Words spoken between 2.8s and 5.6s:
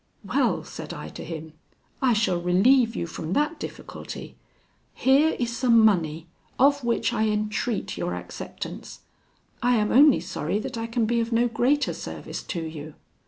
you from that difficulty. Here is